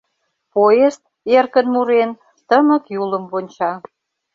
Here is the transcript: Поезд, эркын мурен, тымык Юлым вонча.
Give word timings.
Поезд, 0.53 1.01
эркын 1.37 1.67
мурен, 1.73 2.09
тымык 2.47 2.83
Юлым 3.01 3.25
вонча. 3.31 3.71